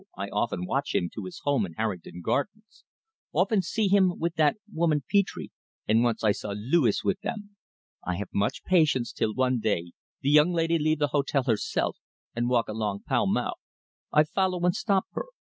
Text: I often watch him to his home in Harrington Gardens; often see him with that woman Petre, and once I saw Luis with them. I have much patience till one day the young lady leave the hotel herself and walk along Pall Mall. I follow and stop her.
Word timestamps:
I 0.17 0.29
often 0.29 0.65
watch 0.65 0.95
him 0.95 1.11
to 1.13 1.25
his 1.25 1.41
home 1.43 1.63
in 1.63 1.73
Harrington 1.73 2.21
Gardens; 2.21 2.83
often 3.33 3.61
see 3.61 3.87
him 3.87 4.17
with 4.17 4.33
that 4.33 4.57
woman 4.73 5.03
Petre, 5.07 5.49
and 5.87 6.01
once 6.03 6.23
I 6.23 6.31
saw 6.31 6.55
Luis 6.57 7.03
with 7.03 7.19
them. 7.21 7.55
I 8.03 8.15
have 8.15 8.29
much 8.33 8.63
patience 8.63 9.11
till 9.13 9.35
one 9.35 9.59
day 9.59 9.91
the 10.21 10.31
young 10.31 10.53
lady 10.53 10.79
leave 10.79 10.97
the 10.97 11.09
hotel 11.13 11.43
herself 11.43 11.99
and 12.35 12.49
walk 12.49 12.67
along 12.67 13.03
Pall 13.07 13.27
Mall. 13.27 13.59
I 14.11 14.23
follow 14.23 14.65
and 14.65 14.73
stop 14.75 15.05
her. 15.11 15.25